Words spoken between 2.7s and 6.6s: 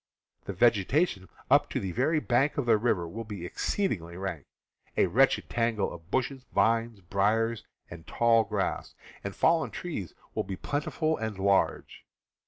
river will be exceedingly rank, a wretched tangle of bushes,